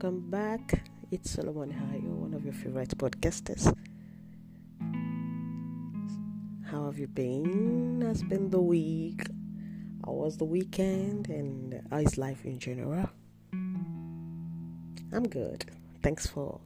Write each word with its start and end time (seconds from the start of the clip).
welcome 0.00 0.30
back. 0.30 0.84
It's 1.10 1.32
Solomon 1.32 1.72
Hayo, 1.72 2.10
one 2.10 2.32
of 2.32 2.44
your 2.44 2.54
favorite 2.54 2.96
podcasters. 2.96 3.66
How 6.70 6.84
have 6.84 7.00
you 7.00 7.08
been? 7.08 8.02
Has 8.02 8.22
been 8.22 8.48
the 8.48 8.60
week? 8.60 9.26
How 10.06 10.12
was 10.12 10.36
the 10.36 10.44
weekend? 10.44 11.28
And 11.28 11.82
how 11.90 11.96
is 11.96 12.16
life 12.16 12.44
in 12.44 12.60
general? 12.60 13.10
I'm 15.12 15.26
good. 15.28 15.64
Thanks 16.00 16.28
for 16.28 16.60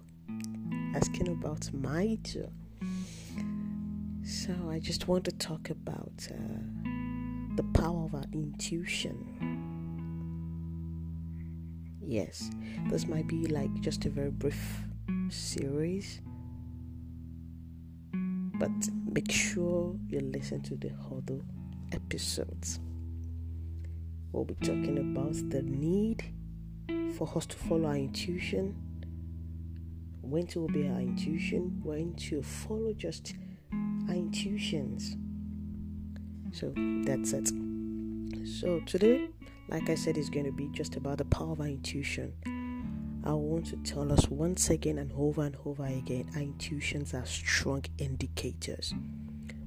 asking 0.94 1.28
about 1.28 1.72
my 1.72 2.18
tour. 2.24 2.50
So, 4.24 4.52
I 4.70 4.78
just 4.78 5.08
want 5.08 5.24
to 5.24 5.32
talk 5.32 5.70
about 5.70 6.28
uh, 6.30 6.34
the 7.56 7.64
power 7.72 8.04
of 8.04 8.14
our 8.14 8.26
intuition 8.34 9.71
yes, 12.12 12.50
this 12.90 13.06
might 13.06 13.26
be 13.26 13.46
like 13.46 13.72
just 13.80 14.04
a 14.04 14.10
very 14.10 14.30
brief 14.30 14.82
series, 15.30 16.20
but 18.12 18.70
make 19.10 19.32
sure 19.32 19.96
you 20.08 20.20
listen 20.20 20.60
to 20.60 20.74
the 20.76 20.92
other 21.10 21.40
episodes. 21.92 22.80
We'll 24.30 24.44
be 24.44 24.54
talking 24.56 24.98
about 24.98 25.32
the 25.50 25.62
need 25.62 26.22
for 27.16 27.30
us 27.34 27.46
to 27.46 27.56
follow 27.56 27.88
our 27.88 27.96
intuition, 27.96 28.76
when 30.20 30.46
to 30.48 30.64
obey 30.64 30.88
our 30.88 31.00
intuition, 31.00 31.80
when 31.82 32.12
to 32.28 32.42
follow 32.42 32.92
just 32.92 33.34
our 34.08 34.14
intuitions. 34.14 35.16
So 36.52 36.74
that's 37.06 37.32
it. 37.32 37.50
So 38.60 38.80
today 38.80 39.28
like 39.68 39.88
I 39.88 39.94
said, 39.94 40.18
it's 40.18 40.28
going 40.28 40.46
to 40.46 40.52
be 40.52 40.68
just 40.68 40.96
about 40.96 41.18
the 41.18 41.24
power 41.24 41.52
of 41.52 41.60
our 41.60 41.66
intuition. 41.66 42.32
I 43.24 43.32
want 43.32 43.66
to 43.66 43.76
tell 43.76 44.12
us 44.12 44.28
once 44.28 44.70
again 44.70 44.98
and 44.98 45.12
over 45.16 45.42
and 45.42 45.56
over 45.64 45.84
again 45.84 46.28
our 46.34 46.42
intuitions 46.42 47.14
are 47.14 47.24
strong 47.24 47.84
indicators. 47.98 48.92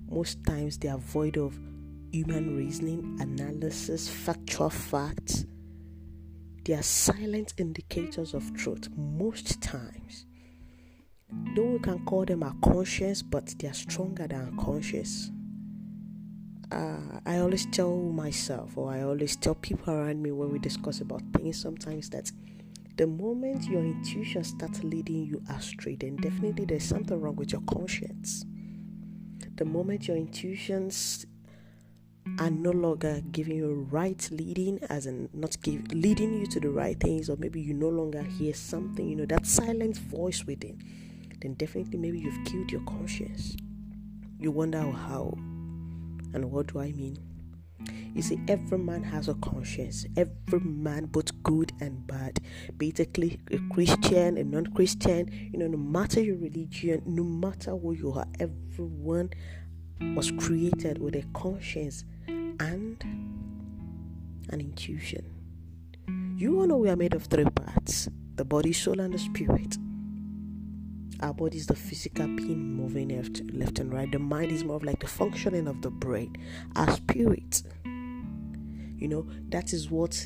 Most 0.10 0.44
times 0.46 0.78
they 0.78 0.90
are 0.90 0.98
void 0.98 1.38
of 1.38 1.58
human 2.12 2.58
reasoning, 2.58 3.18
analysis, 3.22 4.10
factual 4.10 4.70
facts. 4.70 5.46
They 6.66 6.74
are 6.74 6.84
silent 6.84 7.54
indicators 7.58 8.34
of 8.34 8.54
truth 8.56 8.90
most 8.96 9.62
times. 9.62 10.26
Though 11.56 11.72
we 11.72 11.80
can 11.80 12.04
call 12.06 12.26
them 12.26 12.44
our 12.44 12.56
conscience, 12.62 13.22
but 13.22 13.54
they 13.58 13.70
are 13.70 13.74
stronger 13.74 14.28
than 14.28 14.42
our 14.42 14.64
conscience 14.64 15.32
uh, 16.72 17.20
I 17.26 17.40
always 17.40 17.66
tell 17.68 17.96
myself, 17.96 18.78
or 18.78 18.92
I 18.92 19.02
always 19.04 19.36
tell 19.36 19.56
people 19.56 19.94
around 19.94 20.22
me 20.22 20.32
when 20.32 20.52
we 20.52 20.60
discuss 20.60 21.02
about 21.02 21.22
things, 21.34 21.62
sometimes 21.62 22.10
that 22.10 22.32
the 22.98 23.08
moment 23.08 23.66
your 23.66 23.82
intuition 23.82 24.44
starts 24.44 24.84
leading 24.84 25.26
you 25.26 25.42
astray, 25.50 25.96
then 25.96 26.16
definitely 26.18 26.66
there's 26.66 26.84
something 26.84 27.20
wrong 27.20 27.36
with 27.36 27.52
your 27.52 27.62
conscience. 27.62 28.46
The 29.56 29.66
moment 29.66 30.08
your 30.08 30.18
intuitions 30.18 31.26
are 32.40 32.50
no 32.50 32.72
longer 32.72 33.22
giving 33.32 33.58
you 33.58 33.88
right 33.92 34.28
leading, 34.32 34.80
as 34.90 35.06
in 35.06 35.30
not 35.34 35.62
give, 35.62 35.92
leading 35.92 36.40
you 36.40 36.48
to 36.48 36.60
the 36.60 36.70
right 36.70 37.00
things, 37.00 37.30
or 37.30 37.38
maybe 37.38 37.62
you 37.62 37.74
no 37.74 37.90
longer 37.90 38.24
hear 38.24 38.54
something, 38.54 39.08
you 39.08 39.16
know, 39.16 39.26
that 39.26 39.46
silent 39.46 39.98
voice 39.98 40.46
within, 40.46 40.82
then 41.42 41.54
definitely 41.54 41.98
maybe 41.98 42.20
you've 42.20 42.46
killed 42.46 42.72
your 42.72 42.82
conscience. 42.82 43.56
You 44.40 44.52
wonder 44.52 44.82
how 44.82 45.38
and 46.36 46.52
what 46.52 46.68
do 46.68 46.80
I 46.80 46.92
mean? 46.92 47.18
You 48.14 48.22
see, 48.22 48.40
every 48.48 48.78
man 48.78 49.04
has 49.04 49.28
a 49.28 49.34
conscience. 49.36 50.06
Every 50.16 50.60
man, 50.60 51.06
both 51.06 51.44
good 51.44 51.72
and 51.82 52.06
bad, 52.08 52.40
basically 52.78 53.40
a 53.52 53.60
Christian, 53.74 54.38
a 54.38 54.44
non 54.44 54.68
Christian, 54.68 55.30
you 55.52 55.60
know, 55.60 55.68
no 55.68 55.78
matter 55.78 56.22
your 56.22 56.38
religion, 56.38 57.02
no 57.06 57.24
matter 57.24 57.72
who 57.72 57.94
you 57.94 58.14
are, 58.14 58.26
everyone 58.40 59.32
was 60.16 60.32
created 60.32 60.98
with 60.98 61.16
a 61.16 61.24
conscience 61.34 62.04
and 62.28 63.02
an 64.50 64.60
intuition. 64.60 65.26
You 66.38 66.60
all 66.60 66.68
know 66.68 66.78
we 66.78 66.90
are 66.90 66.96
made 66.96 67.14
of 67.14 67.26
three 67.26 67.46
parts 67.46 68.10
the 68.36 68.44
body, 68.44 68.74
soul, 68.74 69.00
and 69.00 69.14
the 69.14 69.18
spirit. 69.20 69.78
Our 71.26 71.34
body 71.34 71.58
is 71.58 71.66
the 71.66 71.76
physical 71.76 72.28
being 72.28 72.76
moving 72.76 73.10
left, 73.10 73.42
left 73.52 73.80
and 73.80 73.92
right. 73.92 74.12
The 74.12 74.20
mind 74.20 74.52
is 74.52 74.64
more 74.64 74.76
of 74.76 74.84
like 74.84 75.00
the 75.00 75.08
functioning 75.08 75.68
of 75.68 75.82
the 75.82 75.90
brain. 75.90 76.38
Our 76.76 76.92
spirit, 76.92 77.64
you 77.84 79.08
know, 79.08 79.26
that 79.50 79.74
is 79.74 79.90
what 79.90 80.24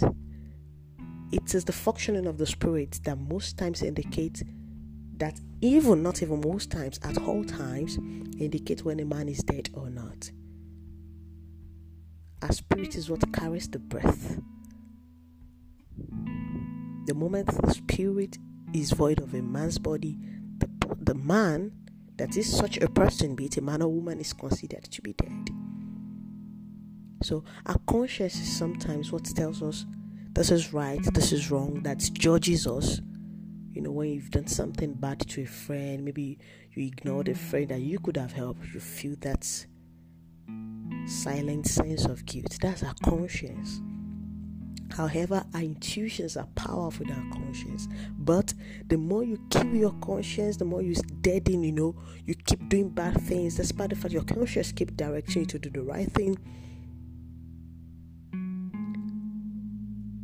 it 1.31 1.55
is 1.55 1.63
the 1.63 1.71
functioning 1.71 2.27
of 2.27 2.38
the 2.38 2.45
spirit 2.45 2.99
that 3.05 3.17
most 3.17 3.57
times 3.57 3.81
indicates 3.81 4.43
that 5.15 5.39
even 5.61 6.03
not 6.03 6.21
even 6.21 6.41
most 6.41 6.69
times 6.69 6.99
at 7.03 7.17
all 7.19 7.45
times 7.45 7.95
indicate 8.38 8.83
when 8.83 8.99
a 8.99 9.05
man 9.05 9.29
is 9.29 9.41
dead 9.41 9.69
or 9.71 9.89
not. 9.89 10.29
Our 12.41 12.51
spirit 12.51 12.95
is 12.97 13.09
what 13.09 13.31
carries 13.31 13.69
the 13.69 13.79
breath. 13.79 14.38
The 17.05 17.13
moment 17.13 17.47
the 17.47 17.71
spirit 17.71 18.38
is 18.73 18.91
void 18.91 19.21
of 19.21 19.33
a 19.33 19.41
man's 19.41 19.77
body, 19.77 20.17
the 21.01 21.15
man 21.15 21.71
that 22.17 22.35
is 22.35 22.55
such 22.55 22.77
a 22.77 22.89
person, 22.89 23.35
be 23.35 23.45
it 23.45 23.57
a 23.57 23.61
man 23.61 23.81
or 23.81 23.87
woman, 23.87 24.19
is 24.19 24.33
considered 24.33 24.83
to 24.83 25.01
be 25.01 25.13
dead. 25.13 25.49
So 27.23 27.43
our 27.65 27.77
conscience 27.87 28.35
is 28.35 28.57
sometimes 28.57 29.11
what 29.11 29.25
tells 29.25 29.61
us 29.61 29.85
this 30.33 30.51
is 30.51 30.73
right, 30.73 31.01
this 31.13 31.31
is 31.31 31.51
wrong, 31.51 31.81
that 31.83 31.99
judges 32.13 32.67
us. 32.67 33.01
You 33.71 33.81
know, 33.81 33.91
when 33.91 34.09
you've 34.09 34.31
done 34.31 34.47
something 34.47 34.93
bad 34.93 35.19
to 35.29 35.43
a 35.43 35.45
friend, 35.45 36.03
maybe 36.03 36.39
you 36.71 36.85
ignored 36.85 37.29
a 37.29 37.35
friend 37.35 37.69
that 37.69 37.81
you 37.81 37.99
could 37.99 38.17
have 38.17 38.31
helped, 38.31 38.65
you 38.73 38.79
feel 38.79 39.15
that 39.21 39.45
silent 41.07 41.67
sense 41.67 42.05
of 42.05 42.25
guilt. 42.25 42.57
That's 42.61 42.83
our 42.83 42.95
conscience. 43.03 43.81
However, 44.95 45.44
our 45.53 45.61
intuitions 45.61 46.35
are 46.35 46.47
powerful 46.55 47.05
than 47.05 47.16
our 47.16 47.31
conscience. 47.31 47.88
But 48.17 48.53
the 48.88 48.97
more 48.97 49.23
you 49.23 49.39
kill 49.50 49.75
your 49.75 49.94
conscience, 50.01 50.57
the 50.57 50.66
more 50.66 50.81
you 50.81 50.95
deaden, 51.22 51.63
you 51.63 51.72
know, 51.72 51.95
you 52.25 52.35
keep 52.35 52.67
doing 52.69 52.89
bad 52.89 53.22
things, 53.22 53.55
despite 53.55 53.91
the 53.91 53.95
fact 53.95 54.13
your 54.13 54.23
conscience 54.23 54.72
keep 54.72 54.95
directing 54.97 55.44
you 55.44 55.45
to 55.47 55.59
do 55.59 55.69
the 55.69 55.81
right 55.81 56.11
thing. 56.11 56.38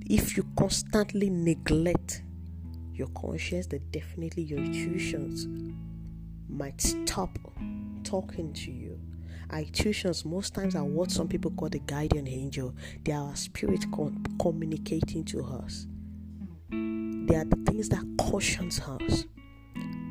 If 0.08 0.38
you 0.38 0.46
constantly 0.58 1.30
neglect 1.30 2.22
your 2.94 3.08
conscience, 3.08 3.68
then 3.68 3.82
definitely 3.92 4.44
your 4.44 4.60
intuitions 4.60 5.48
might 6.48 6.80
stop 6.80 7.38
talking 8.04 8.54
to 8.54 8.72
you 8.72 9.00
intuitions 9.52 10.26
most 10.26 10.54
times 10.54 10.76
are 10.76 10.84
what 10.84 11.12
some 11.12 11.28
people 11.28 11.52
call 11.52 11.70
the 11.70 11.80
guardian 11.80 12.28
angel. 12.28 12.74
They 13.04 13.12
are 13.12 13.30
our 13.30 13.36
spirit 13.36 13.86
communicating 14.40 15.24
to 15.26 15.44
us. 15.44 15.88
They 16.70 17.36
are 17.36 17.46
the 17.46 17.62
things 17.66 17.90
that 17.90 18.04
cautions 18.20 18.80
us. 18.82 19.26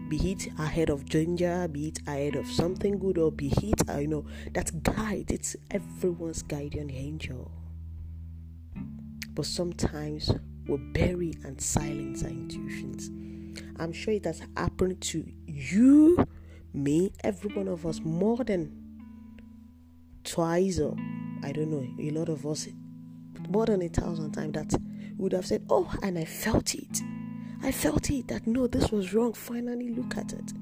Be 0.09 0.33
it 0.33 0.49
ahead 0.59 0.91
of 0.91 1.07
danger, 1.09 1.67
be 1.69 1.89
it 1.89 2.01
ahead 2.07 2.37
of 2.37 2.47
something 2.47 2.99
good, 2.99 3.19
or 3.19 3.33
be 3.33 3.53
it, 3.63 3.89
uh, 3.89 3.99
you 3.99 4.09
know, 4.09 4.27
that 4.53 4.83
guide. 4.83 5.31
It's 5.31 5.57
everyone's 5.71 6.43
guardian 6.43 6.91
angel. 6.91 7.51
But 9.31 9.47
sometimes 9.47 10.31
we 10.69 10.77
bury 10.77 11.35
and 11.43 11.61
silence 11.61 12.23
our 12.23 12.31
intuitions. 12.31 13.11
I'm 13.79 13.93
sure 13.93 14.15
it 14.15 14.25
has 14.27 14.43
happened 14.57 15.01
to 15.03 15.25
you, 15.47 16.27
me, 16.73 17.13
every 17.25 17.53
one 17.55 17.69
of 17.69 17.87
us 17.87 18.01
more 18.01 18.45
than 18.45 18.84
twice 20.25 20.81
or 20.81 20.97
I 21.43 21.53
don't 21.53 21.71
know, 21.71 21.87
a 22.01 22.11
lot 22.11 22.29
of 22.29 22.47
us 22.47 22.69
more 23.49 23.67
than 23.67 23.83
a 23.83 23.89
thousand 23.89 24.33
times 24.33 24.55
that 24.55 24.81
would 25.17 25.33
have 25.33 25.47
said, 25.47 25.65
Oh, 25.69 25.93
and 26.03 26.19
I 26.19 26.25
felt 26.25 26.75
it. 26.75 27.03
I 27.63 27.73
felt 27.73 28.11
it 28.11 28.29
that 28.29 28.47
no, 28.47 28.67
this 28.67 28.91
was 28.91 29.15
wrong. 29.15 29.33
Finally, 29.33 29.91
look 29.91 30.17
at 30.17 30.33
it. 30.33 30.53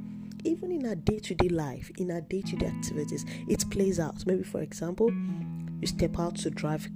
Even 0.44 0.73
in 0.73 0.87
our 0.87 0.94
day 0.97 1.19
to 1.20 1.35
day 1.35 1.49
life, 1.49 1.91
in 1.99 2.11
our 2.11 2.20
day 2.20 2.43
to 2.43 2.56
day 2.56 2.67
activities, 2.67 3.25
it 3.49 3.64
plays 3.70 4.00
out. 4.00 4.25
Maybe, 4.26 4.43
for 4.43 4.61
example, 4.61 5.11
you 5.81 5.87
step 5.87 6.19
out 6.19 6.37
to 6.37 6.50
drive 6.50 6.88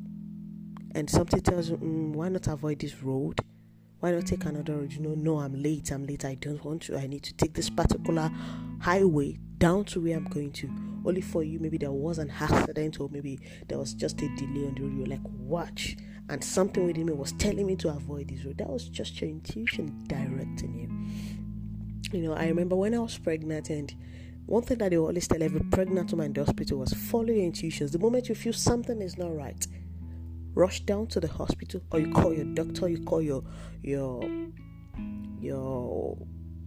and 0.94 1.10
something 1.10 1.40
tells 1.40 1.70
you, 1.70 1.76
mm, 1.76 2.12
Why 2.12 2.28
not 2.28 2.46
avoid 2.46 2.78
this 2.78 3.02
road? 3.02 3.40
Why 4.00 4.12
not 4.12 4.26
take 4.26 4.44
another 4.44 4.76
road? 4.76 4.92
You 4.92 5.00
know, 5.00 5.14
no, 5.14 5.38
I'm 5.38 5.62
late. 5.62 5.90
I'm 5.90 6.06
late. 6.06 6.24
I 6.24 6.34
don't 6.34 6.62
want 6.64 6.82
to. 6.82 6.98
I 6.98 7.06
need 7.06 7.22
to 7.24 7.34
take 7.34 7.54
this 7.54 7.70
particular 7.70 8.30
highway 8.80 9.38
down 9.58 9.84
to 9.86 10.00
where 10.00 10.16
I'm 10.16 10.24
going 10.24 10.52
to. 10.52 10.70
Only 11.06 11.20
for 11.20 11.44
you, 11.44 11.60
maybe 11.60 11.78
there 11.78 11.92
was 11.92 12.18
an 12.18 12.30
accident 12.30 13.00
or 13.00 13.08
maybe 13.10 13.38
there 13.68 13.78
was 13.78 13.94
just 13.94 14.20
a 14.20 14.28
delay 14.36 14.66
on 14.66 14.74
the 14.74 14.82
road. 14.82 14.98
You're 14.98 15.06
like, 15.06 15.20
watch. 15.24 15.96
And 16.28 16.42
something 16.42 16.84
within 16.84 17.06
me 17.06 17.12
was 17.12 17.32
telling 17.32 17.66
me 17.66 17.76
to 17.76 17.90
avoid 17.90 18.28
this 18.28 18.44
road. 18.44 18.58
That 18.58 18.68
was 18.68 18.88
just 18.88 19.20
your 19.20 19.30
intuition 19.30 20.04
directing 20.08 20.74
you. 20.74 22.18
You 22.18 22.26
know, 22.26 22.34
I 22.34 22.48
remember 22.48 22.74
when 22.74 22.94
I 22.94 22.98
was 22.98 23.18
pregnant 23.18 23.70
and 23.70 23.94
one 24.46 24.62
thing 24.62 24.78
that 24.78 24.90
they 24.90 24.96
always 24.96 25.26
tell 25.28 25.42
every 25.42 25.60
pregnant 25.60 26.10
woman 26.12 26.26
in 26.26 26.32
the 26.32 26.44
hospital 26.44 26.78
was 26.78 26.92
follow 26.92 27.26
your 27.26 27.44
intuitions. 27.44 27.92
The 27.92 27.98
moment 27.98 28.28
you 28.28 28.34
feel 28.34 28.52
something 28.52 29.00
is 29.00 29.18
not 29.18 29.34
right, 29.34 29.66
rush 30.54 30.80
down 30.80 31.08
to 31.08 31.20
the 31.20 31.28
hospital 31.28 31.82
or 31.90 32.00
you 32.00 32.12
call 32.12 32.32
your 32.32 32.44
doctor, 32.44 32.88
you 32.88 33.02
call 33.04 33.22
your 33.22 33.42
your 33.82 34.22
your 35.40 36.16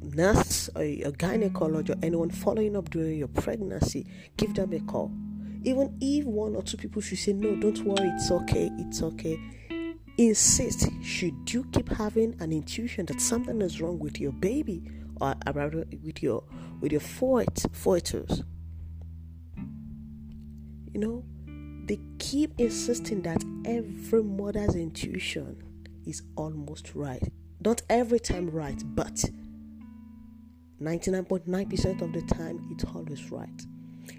nurse 0.01 0.69
or 0.75 0.83
your 0.83 1.11
gynecologist 1.11 1.89
or 1.89 2.05
anyone 2.05 2.29
following 2.29 2.75
up 2.75 2.89
during 2.89 3.17
your 3.17 3.27
pregnancy, 3.27 4.05
give 4.37 4.53
them 4.55 4.73
a 4.73 4.79
call. 4.79 5.11
Even 5.63 5.97
if 5.99 6.25
one 6.25 6.55
or 6.55 6.63
two 6.63 6.77
people 6.77 7.01
should 7.01 7.17
say, 7.17 7.33
No, 7.33 7.55
don't 7.55 7.83
worry, 7.83 8.07
it's 8.15 8.31
okay, 8.31 8.69
it's 8.77 9.01
okay. 9.01 9.39
Insist, 10.17 10.89
should 11.01 11.53
you 11.53 11.65
keep 11.71 11.89
having 11.89 12.35
an 12.39 12.51
intuition 12.51 13.05
that 13.05 13.21
something 13.21 13.61
is 13.61 13.79
wrong 13.79 13.99
with 13.99 14.19
your 14.19 14.33
baby 14.33 14.83
or 15.21 15.35
rather 15.53 15.85
with 16.03 16.21
your 16.21 16.43
with 16.81 16.91
your 16.91 17.01
foetus? 17.01 18.43
You 20.93 20.99
know, 20.99 21.23
they 21.85 21.99
keep 22.19 22.53
insisting 22.57 23.21
that 23.23 23.43
every 23.65 24.23
mother's 24.23 24.75
intuition 24.75 25.63
is 26.05 26.21
almost 26.35 26.95
right. 26.95 27.23
Not 27.63 27.81
every 27.89 28.19
time 28.19 28.49
right, 28.49 28.81
but 28.85 29.23
99.9% 30.81 32.01
of 32.01 32.13
the 32.13 32.21
time 32.33 32.67
it's 32.71 32.85
always 32.85 33.31
right. 33.31 33.65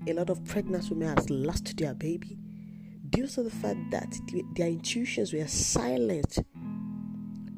A 0.07 0.13
lot 0.13 0.31
of 0.31 0.45
pregnant 0.45 0.89
women 0.91 1.09
have 1.09 1.29
lost 1.31 1.77
their 1.77 1.95
baby 1.95 2.39
due 3.09 3.27
to 3.27 3.43
the 3.43 3.51
fact 3.51 3.79
that 3.91 4.15
their 4.55 4.69
intuitions 4.69 5.33
were 5.33 5.47
silent 5.47 6.39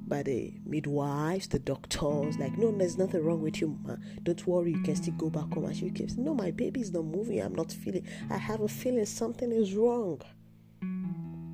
by 0.06 0.22
the 0.22 0.52
midwives, 0.66 1.48
the 1.48 1.58
doctors, 1.58 2.38
like, 2.38 2.56
no, 2.58 2.70
there's 2.70 2.98
nothing 2.98 3.24
wrong 3.24 3.40
with 3.40 3.60
you, 3.60 3.78
ma. 3.82 3.96
Don't 4.22 4.46
worry, 4.46 4.72
you 4.72 4.82
can 4.82 4.94
still 4.94 5.14
go 5.14 5.30
back 5.30 5.52
home. 5.52 5.64
And 5.64 5.76
she 5.76 5.90
keeps, 5.90 6.16
no, 6.16 6.34
my 6.34 6.50
baby's 6.50 6.92
not 6.92 7.04
moving. 7.04 7.40
I'm 7.40 7.54
not 7.54 7.72
feeling, 7.72 8.06
I 8.30 8.36
have 8.36 8.60
a 8.60 8.68
feeling 8.68 9.06
something 9.06 9.50
is 9.50 9.74
wrong. 9.74 10.20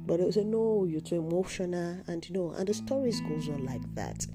But 0.06 0.18
they 0.18 0.30
say, 0.32 0.44
no, 0.44 0.86
you're 0.88 1.00
too 1.00 1.16
emotional. 1.16 2.02
And, 2.08 2.28
you 2.28 2.34
know, 2.34 2.50
and 2.50 2.66
the 2.66 2.74
stories 2.74 3.20
goes 3.20 3.48
on 3.48 3.64
like 3.64 3.94
that. 3.94 4.26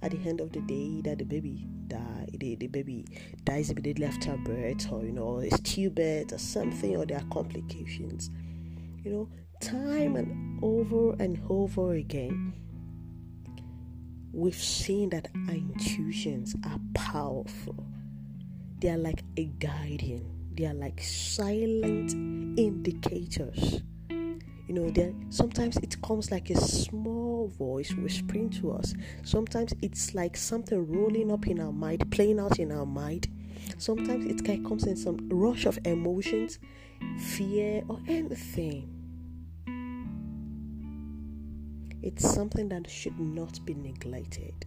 At 0.00 0.12
the 0.12 0.18
end 0.28 0.40
of 0.40 0.52
the 0.52 0.60
day, 0.60 1.00
that 1.02 1.18
the 1.18 1.24
baby 1.24 1.66
die, 1.88 2.26
the, 2.38 2.54
the 2.56 2.68
baby 2.68 3.04
dies 3.44 3.70
immediately 3.70 4.06
after 4.06 4.36
birth, 4.36 4.90
or, 4.92 5.04
you 5.04 5.12
know, 5.12 5.38
it's 5.38 5.56
stillbirth 5.56 6.32
or 6.32 6.38
something, 6.38 6.96
or 6.96 7.04
there 7.04 7.18
are 7.18 7.34
complications. 7.34 8.30
You 9.04 9.10
know, 9.10 9.28
time 9.60 10.16
and 10.16 10.62
over 10.62 11.14
and 11.18 11.40
over 11.48 11.94
again 11.94 12.54
we've 14.32 14.54
seen 14.54 15.10
that 15.10 15.28
our 15.48 15.54
intuitions 15.54 16.54
are 16.64 16.78
powerful. 16.94 17.74
They 18.78 18.90
are 18.90 18.98
like 18.98 19.24
a 19.36 19.46
guardian, 19.46 20.30
they 20.54 20.66
are 20.66 20.74
like 20.74 21.02
silent 21.02 22.12
indicators. 22.58 23.82
You 24.68 24.74
know, 24.74 25.14
sometimes 25.30 25.78
it 25.78 26.00
comes 26.02 26.30
like 26.30 26.50
a 26.50 26.60
small 26.60 27.48
voice 27.48 27.90
whispering 27.94 28.50
to 28.50 28.72
us. 28.72 28.94
Sometimes 29.24 29.72
it's 29.80 30.14
like 30.14 30.36
something 30.36 30.86
rolling 30.86 31.32
up 31.32 31.46
in 31.46 31.58
our 31.58 31.72
mind, 31.72 32.10
playing 32.10 32.38
out 32.38 32.58
in 32.58 32.70
our 32.70 32.84
mind. 32.84 33.28
Sometimes 33.78 34.26
it 34.26 34.44
comes 34.64 34.84
in 34.84 34.94
some 34.94 35.26
rush 35.30 35.64
of 35.64 35.78
emotions, 35.86 36.58
fear, 37.18 37.82
or 37.88 37.98
anything. 38.06 38.94
It's 42.02 42.28
something 42.28 42.68
that 42.68 42.90
should 42.90 43.18
not 43.18 43.64
be 43.64 43.72
neglected. 43.72 44.66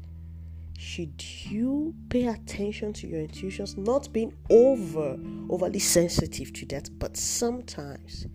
Should 0.80 1.24
you 1.46 1.94
pay 2.10 2.26
attention 2.26 2.92
to 2.94 3.08
your 3.08 3.22
intuitions, 3.22 3.78
not 3.78 4.12
being 4.12 4.34
over 4.50 5.16
overly 5.48 5.78
sensitive 5.78 6.52
to 6.54 6.66
that, 6.68 6.90
but 6.98 7.16
sometimes 7.16 8.26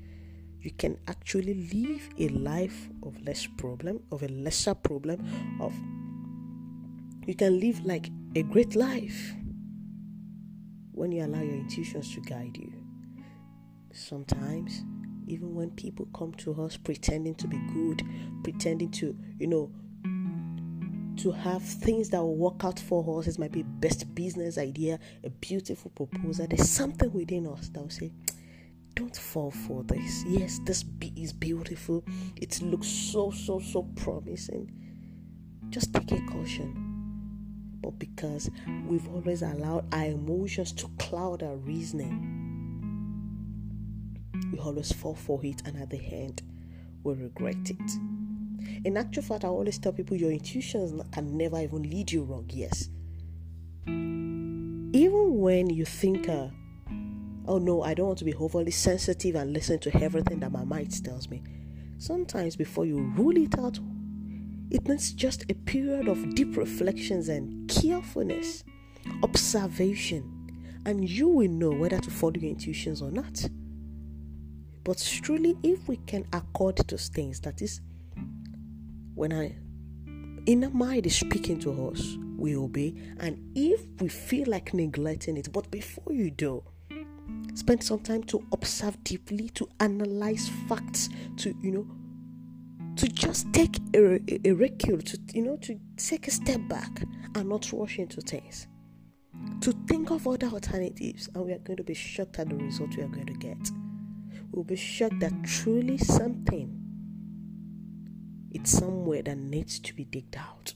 you 0.66 0.72
can 0.72 0.98
actually 1.06 1.54
live 1.72 2.08
a 2.18 2.28
life 2.36 2.88
of 3.04 3.24
less 3.24 3.46
problem, 3.46 4.00
of 4.10 4.22
a 4.24 4.28
lesser 4.28 4.74
problem, 4.74 5.24
of 5.60 5.72
you 7.26 7.34
can 7.34 7.60
live 7.60 7.84
like 7.86 8.10
a 8.34 8.42
great 8.42 8.74
life 8.74 9.34
when 10.92 11.12
you 11.12 11.24
allow 11.24 11.40
your 11.40 11.54
intuitions 11.54 12.12
to 12.14 12.20
guide 12.22 12.56
you. 12.56 12.72
Sometimes 13.92 14.84
even 15.28 15.54
when 15.54 15.70
people 15.70 16.06
come 16.14 16.32
to 16.34 16.60
us 16.62 16.76
pretending 16.76 17.34
to 17.36 17.46
be 17.46 17.58
good, 17.72 18.02
pretending 18.42 18.90
to, 18.90 19.16
you 19.38 19.46
know, 19.46 19.70
to 21.16 21.32
have 21.32 21.62
things 21.62 22.10
that 22.10 22.20
will 22.20 22.36
work 22.36 22.64
out 22.64 22.78
for 22.78 23.18
us. 23.18 23.26
It 23.26 23.38
might 23.38 23.52
be 23.52 23.62
best 23.62 24.14
business 24.14 24.58
idea, 24.58 24.98
a 25.24 25.30
beautiful 25.30 25.90
proposal. 25.92 26.46
There's 26.48 26.68
something 26.68 27.12
within 27.12 27.46
us 27.46 27.68
that 27.70 27.80
will 27.80 27.90
say, 27.90 28.12
don't 28.96 29.14
fall 29.14 29.50
for 29.50 29.84
this. 29.84 30.24
Yes, 30.26 30.58
this 30.64 30.84
is 31.16 31.32
beautiful. 31.32 32.02
It 32.36 32.60
looks 32.62 32.88
so, 32.88 33.30
so, 33.30 33.60
so 33.60 33.82
promising. 33.94 34.72
Just 35.68 35.94
take 35.94 36.12
a 36.12 36.20
caution. 36.26 36.82
But 37.82 37.98
because 37.98 38.50
we've 38.88 39.06
always 39.08 39.42
allowed 39.42 39.84
our 39.94 40.06
emotions 40.06 40.72
to 40.72 40.88
cloud 40.98 41.42
our 41.42 41.56
reasoning, 41.56 42.32
we 44.50 44.58
always 44.58 44.90
fall 44.92 45.14
for 45.14 45.44
it, 45.44 45.62
and 45.66 45.76
at 45.76 45.90
the 45.90 46.00
end, 46.00 46.42
we 47.04 47.12
regret 47.14 47.70
it. 47.70 47.92
In 48.84 48.96
actual 48.96 49.22
fact, 49.22 49.44
I 49.44 49.48
always 49.48 49.78
tell 49.78 49.92
people 49.92 50.16
your 50.16 50.30
intuitions 50.30 50.98
can 51.12 51.36
never 51.36 51.60
even 51.60 51.82
lead 51.82 52.10
you 52.10 52.22
wrong. 52.24 52.48
Yes. 52.48 52.88
Even 53.86 55.38
when 55.38 55.68
you 55.68 55.84
think, 55.84 56.28
uh, 56.28 56.48
oh 57.46 57.58
no, 57.58 57.82
I 57.82 57.94
don't 57.94 58.06
want 58.06 58.18
to 58.18 58.24
be 58.24 58.34
overly 58.34 58.70
sensitive 58.70 59.34
and 59.34 59.52
listen 59.52 59.78
to 59.80 60.02
everything 60.02 60.40
that 60.40 60.52
my 60.52 60.64
mind 60.64 61.04
tells 61.04 61.28
me. 61.28 61.42
Sometimes 61.98 62.56
before 62.56 62.86
you 62.86 63.00
rule 63.16 63.36
it 63.36 63.58
out, 63.58 63.78
it 64.70 64.86
needs 64.88 65.12
just 65.12 65.44
a 65.48 65.54
period 65.54 66.08
of 66.08 66.34
deep 66.34 66.56
reflections 66.56 67.28
and 67.28 67.68
carefulness, 67.68 68.64
observation, 69.22 70.32
and 70.84 71.08
you 71.08 71.28
will 71.28 71.48
know 71.48 71.70
whether 71.70 71.98
to 71.98 72.10
follow 72.10 72.34
your 72.34 72.50
intuitions 72.50 73.00
or 73.00 73.10
not. 73.10 73.48
But 74.84 74.98
truly, 75.22 75.56
if 75.62 75.88
we 75.88 75.96
can 75.98 76.26
accord 76.32 76.76
those 76.88 77.08
things, 77.08 77.40
that 77.40 77.62
is, 77.62 77.80
when 79.14 79.32
our 79.32 79.48
inner 80.46 80.70
mind 80.70 81.06
is 81.06 81.16
speaking 81.16 81.58
to 81.60 81.88
us, 81.88 82.16
we 82.36 82.56
obey. 82.56 82.94
And 83.18 83.50
if 83.56 83.80
we 84.00 84.08
feel 84.08 84.48
like 84.48 84.74
neglecting 84.74 85.36
it, 85.36 85.52
but 85.52 85.70
before 85.70 86.12
you 86.12 86.30
do, 86.30 86.62
spend 87.56 87.82
some 87.82 87.98
time 87.98 88.22
to 88.24 88.46
observe 88.52 89.02
deeply, 89.02 89.48
to 89.50 89.68
analyze 89.80 90.48
facts, 90.68 91.08
to, 91.38 91.54
you 91.60 91.72
know, 91.72 91.86
to 92.96 93.08
just 93.08 93.52
take 93.52 93.78
a, 93.94 93.98
a, 93.98 94.50
a 94.50 94.54
recul, 94.54 95.02
to, 95.04 95.18
you 95.34 95.42
know, 95.42 95.56
to 95.56 95.78
take 95.96 96.28
a 96.28 96.30
step 96.30 96.60
back 96.68 97.02
and 97.34 97.48
not 97.48 97.72
rush 97.72 97.98
into 97.98 98.20
things. 98.20 98.68
To 99.62 99.72
think 99.88 100.10
of 100.10 100.26
other 100.28 100.46
alternatives, 100.46 101.28
and 101.34 101.44
we 101.44 101.52
are 101.52 101.58
going 101.58 101.76
to 101.76 101.84
be 101.84 101.94
shocked 101.94 102.38
at 102.38 102.48
the 102.48 102.54
result 102.54 102.96
we 102.96 103.02
are 103.02 103.08
going 103.08 103.26
to 103.26 103.34
get 103.34 103.70
We'll 104.56 104.64
be 104.64 104.76
shocked 104.76 105.20
that 105.20 105.34
truly 105.44 105.98
something 105.98 106.82
it's 108.52 108.70
somewhere 108.70 109.20
that 109.22 109.36
needs 109.36 109.78
to 109.80 109.92
be 109.92 110.04
digged 110.04 110.36
out. 110.36 110.72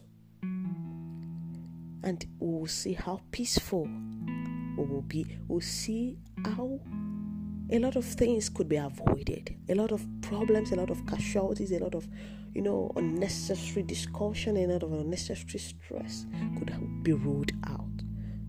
And 2.02 2.26
we 2.38 2.47
will 2.47 2.66
see 2.66 2.93
how 2.93 3.23
peaceful 3.31 3.88
we 4.76 4.85
will 4.85 5.00
be. 5.00 5.38
We'll 5.49 5.62
see 5.62 6.19
how 6.44 6.80
a 7.70 7.78
lot 7.78 7.97
of 7.97 8.04
things 8.04 8.49
could 8.49 8.68
be 8.68 8.76
avoided. 8.76 9.56
A 9.68 9.75
lot 9.75 9.92
of 9.92 10.04
problems, 10.23 10.73
a 10.73 10.76
lot 10.76 10.90
of 10.90 11.06
casualties, 11.06 11.73
a 11.73 11.78
lot 11.78 11.94
of, 11.94 12.09
you 12.54 12.62
know, 12.62 12.90
unnecessary 12.97 13.82
discussion, 13.82 14.56
a 14.56 14.66
lot 14.66 14.82
of 14.82 14.92
unnecessary 14.92 15.59
stress 15.59 16.26
could 16.59 17.02
be 17.02 17.12
ruled 17.12 17.52
out 17.68 17.87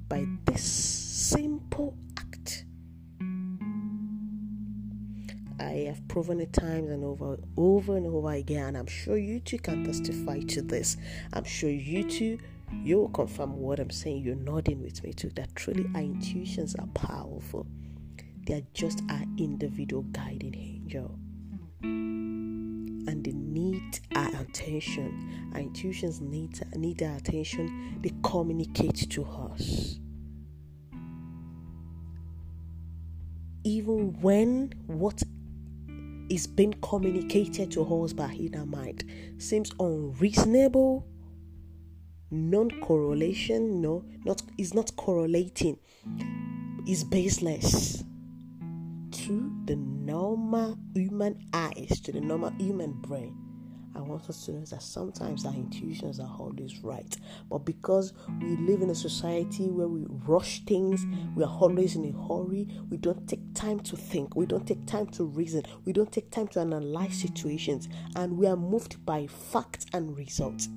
by 0.07 0.25
this 0.45 0.63
simple 0.63 1.95
act. 2.17 2.65
I 5.59 5.85
have 5.85 6.05
proven 6.07 6.41
it 6.41 6.51
times 6.53 6.89
and 6.89 7.03
over, 7.03 7.37
over 7.55 7.95
and 7.95 8.07
over 8.07 8.31
again. 8.31 8.69
And 8.69 8.77
I'm 8.77 8.87
sure 8.87 9.17
you 9.17 9.39
too 9.39 9.59
can 9.59 9.85
testify 9.85 10.39
to 10.39 10.61
this. 10.63 10.97
I'm 11.33 11.43
sure 11.43 11.69
you 11.69 12.09
too, 12.09 12.39
you 12.83 12.97
will 12.97 13.09
confirm 13.09 13.57
what 13.57 13.79
I'm 13.79 13.89
saying. 13.89 14.23
You're 14.23 14.35
nodding 14.35 14.81
with 14.81 15.03
me 15.03 15.13
too. 15.13 15.29
That 15.35 15.55
truly 15.55 15.85
our 15.95 16.01
intuitions 16.01 16.75
are 16.75 16.87
powerful. 16.87 17.67
They 18.45 18.55
are 18.55 18.67
just 18.73 19.01
our 19.09 19.23
individual 19.37 20.03
guiding 20.11 20.55
angel. 20.55 21.17
And 21.83 23.23
they 23.23 23.33
need 23.33 23.99
our 24.15 24.41
attention. 24.41 25.51
Our 25.53 25.61
intuitions 25.61 26.21
need, 26.21 26.59
need 26.75 27.03
our 27.03 27.17
attention. 27.17 27.99
They 28.01 28.11
communicate 28.23 29.09
to 29.11 29.25
us. 29.25 29.99
even 33.63 34.19
when 34.21 34.73
what 34.87 35.21
is 36.29 36.47
being 36.47 36.73
communicated 36.81 37.71
to 37.71 38.03
us 38.03 38.13
by 38.13 38.31
inner 38.33 38.65
mind 38.65 39.03
seems 39.37 39.71
unreasonable, 39.79 41.05
non-correlation, 42.31 43.81
no, 43.81 44.05
not 44.25 44.41
is 44.57 44.73
not 44.73 44.95
correlating, 44.95 45.77
is 46.87 47.03
baseless 47.03 48.03
to 49.11 49.51
the 49.65 49.75
normal 49.75 50.77
human 50.95 51.45
eyes, 51.53 51.99
to 52.01 52.11
the 52.11 52.21
normal 52.21 52.51
human 52.51 52.93
brain. 52.93 53.37
I 53.93 53.99
want 53.99 54.29
us 54.29 54.45
to 54.45 54.53
know 54.53 54.63
that 54.65 54.81
sometimes 54.81 55.45
our 55.45 55.53
intuitions 55.53 56.21
are 56.21 56.33
always 56.39 56.79
right. 56.79 57.15
But 57.49 57.59
because 57.59 58.13
we 58.41 58.55
live 58.55 58.81
in 58.81 58.89
a 58.89 58.95
society 58.95 59.67
where 59.67 59.89
we 59.89 60.05
rush 60.25 60.63
things, 60.63 61.05
we 61.35 61.43
are 61.43 61.49
always 61.49 61.95
in 61.97 62.05
a 62.05 62.27
hurry, 62.27 62.69
we 62.89 62.95
don't 62.95 63.27
take 63.27 63.53
time 63.53 63.81
to 63.81 63.97
think, 63.97 64.35
we 64.35 64.45
don't 64.45 64.65
take 64.65 64.85
time 64.85 65.07
to 65.07 65.25
reason, 65.25 65.63
we 65.83 65.91
don't 65.91 66.11
take 66.11 66.31
time 66.31 66.47
to 66.49 66.61
analyze 66.61 67.19
situations, 67.19 67.89
and 68.15 68.37
we 68.37 68.47
are 68.47 68.55
moved 68.55 69.05
by 69.05 69.27
facts 69.27 69.85
and 69.93 70.15
results. 70.15 70.69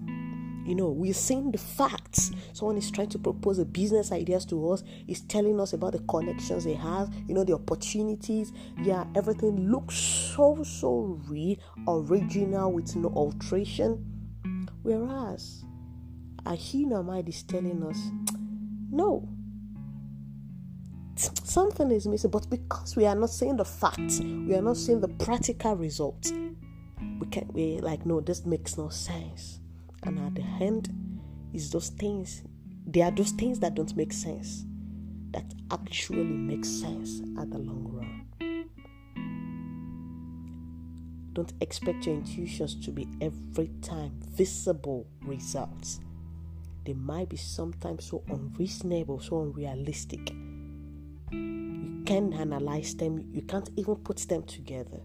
You 0.65 0.75
know, 0.75 0.89
we're 0.89 1.13
seeing 1.13 1.51
the 1.51 1.59
facts. 1.59 2.31
Someone 2.53 2.79
is 2.79 2.91
trying 2.91 3.11
to 3.11 3.19
propose 3.19 3.59
a 3.59 3.67
business 3.67 4.13
ideas 4.13 4.47
to 4.47 4.71
us, 4.71 4.83
is 5.07 5.21
telling 5.23 5.61
us 5.61 5.75
about 5.75 5.93
the 5.93 5.99
connections 6.01 6.65
they 6.65 6.75
have, 6.75 7.13
you 7.29 7.35
know, 7.35 7.45
the 7.45 7.55
opportunities. 7.55 8.53
Yeah, 8.83 9.05
everything 9.15 9.71
looks 9.71 9.97
so, 9.97 10.63
so 10.63 11.21
real, 11.29 11.57
original 11.87 12.73
with 12.73 12.97
no 12.97 13.11
alteration. 13.11 14.05
Whereas 14.83 15.65
human 16.57 17.07
mind 17.07 17.29
is 17.29 17.43
telling 17.43 17.83
us, 17.83 17.99
no, 18.91 19.29
something 21.17 21.91
is 21.91 22.07
missing. 22.07 22.31
But 22.31 22.49
because 22.49 22.97
we 22.97 23.05
are 23.05 23.15
not 23.15 23.31
seeing 23.31 23.57
the 23.57 23.65
facts, 23.67 24.21
we 24.21 24.55
are 24.55 24.63
not 24.63 24.79
seeing 24.79 25.01
the 25.01 25.09
practical 25.09 25.77
results, 25.77 26.33
we 27.21 27.27
can't, 27.31 27.53
we 27.53 27.81
like, 27.81 28.07
no, 28.07 28.21
this 28.21 28.47
makes 28.47 28.79
no 28.79 28.89
sense 28.89 29.61
and 30.05 30.19
at 30.19 30.35
the 30.35 30.45
end 30.65 30.91
is 31.53 31.71
those 31.71 31.89
things 31.91 32.43
they 32.87 33.01
are 33.01 33.11
those 33.11 33.31
things 33.33 33.59
that 33.61 33.75
don't 33.75 33.97
make 33.97 34.13
sense 34.13 34.65
that 35.33 35.53
actually 35.71 36.23
make 36.23 36.65
sense 36.65 37.21
at 37.39 37.51
the 37.51 37.59
long 37.59 37.89
run. 37.91 38.27
Don't 41.33 41.53
expect 41.61 42.07
your 42.07 42.15
intuitions 42.15 42.77
to 42.85 42.93
be 42.93 43.09
every 43.21 43.69
time 43.83 44.13
visible 44.31 45.09
results. 45.23 45.99
They 46.87 46.93
might 46.93 47.29
be 47.29 47.37
sometimes 47.37 48.05
so 48.05 48.23
unreasonable 48.29 49.19
so 49.19 49.43
unrealistic. 49.43 50.31
You 51.33 52.03
can't 52.07 52.35
analyze 52.35 52.95
them 52.95 53.31
you 53.33 53.43
can't 53.43 53.71
even 53.77 53.97
put 53.97 54.19
them 54.19 54.43
together 54.45 55.01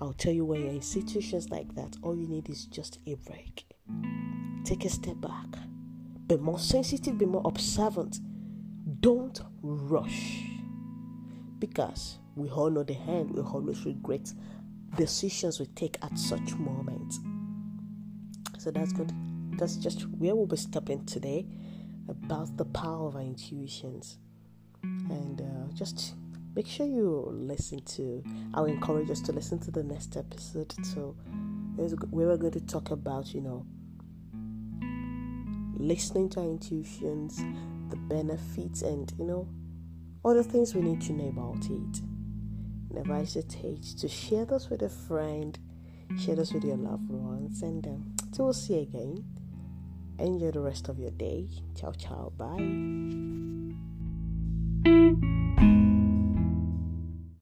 I'll 0.00 0.12
tell 0.12 0.32
you 0.32 0.44
when 0.44 0.60
you're 0.60 0.70
in 0.70 0.82
situations 0.82 1.50
like 1.50 1.74
that, 1.74 1.96
all 2.02 2.16
you 2.16 2.28
need 2.28 2.48
is 2.48 2.66
just 2.66 2.98
a 3.06 3.14
break. 3.14 3.66
Take 4.64 4.84
a 4.84 4.88
step 4.88 5.20
back. 5.20 5.46
Be 6.26 6.36
more 6.36 6.58
sensitive, 6.58 7.18
be 7.18 7.26
more 7.26 7.42
observant. 7.44 8.20
Don't 9.00 9.40
rush. 9.62 10.42
Because 11.58 12.18
we 12.36 12.48
all 12.48 12.70
know 12.70 12.84
the 12.84 12.94
hand 12.94 13.32
we 13.32 13.42
always 13.42 13.84
regret 13.84 14.32
decisions 14.96 15.58
we 15.58 15.66
take 15.66 15.96
at 16.02 16.16
such 16.16 16.54
moments. 16.54 17.18
So 18.58 18.70
that's 18.70 18.92
good. 18.92 19.12
That's 19.58 19.76
just 19.76 20.02
where 20.10 20.36
we'll 20.36 20.46
be 20.46 20.56
stopping 20.56 21.04
today 21.06 21.46
about 22.08 22.56
the 22.56 22.64
power 22.66 23.08
of 23.08 23.16
our 23.16 23.22
intuitions. 23.22 24.18
And 24.82 25.40
uh, 25.40 25.72
just 25.74 26.14
make 26.58 26.66
sure 26.66 26.86
you 26.86 27.28
listen 27.30 27.80
to 27.84 28.20
i'll 28.54 28.64
encourage 28.64 29.08
us 29.10 29.20
to 29.20 29.30
listen 29.30 29.60
to 29.60 29.70
the 29.70 29.84
next 29.84 30.16
episode 30.16 30.74
so 30.84 31.14
we 32.10 32.24
are 32.24 32.36
going 32.36 32.52
to 32.52 32.60
talk 32.66 32.90
about 32.90 33.32
you 33.32 33.40
know 33.40 33.64
listening 35.78 36.28
to 36.28 36.40
our 36.40 36.46
intuitions 36.46 37.36
the 37.90 37.96
benefits 38.08 38.82
and 38.82 39.12
you 39.18 39.24
know 39.24 39.48
all 40.24 40.34
the 40.34 40.42
things 40.42 40.74
we 40.74 40.82
need 40.82 41.00
to 41.00 41.12
know 41.12 41.28
about 41.28 41.64
it. 41.64 42.02
Never 42.90 43.14
hesitate 43.14 43.82
to 43.98 44.08
share 44.08 44.44
this 44.44 44.68
with 44.68 44.82
a 44.82 44.88
friend 44.88 45.58
share 46.18 46.36
this 46.36 46.52
with 46.52 46.64
your 46.64 46.76
loved 46.76 47.10
ones 47.10 47.62
and 47.62 47.86
um, 47.86 48.16
so 48.32 48.44
we'll 48.44 48.52
see 48.52 48.74
you 48.74 48.80
again. 48.80 49.24
Enjoy 50.18 50.50
the 50.50 50.60
rest 50.60 50.88
of 50.88 50.98
your 50.98 51.10
day. 51.12 51.48
Ciao 51.76 51.92
ciao. 51.92 52.32
Bye 52.36 53.37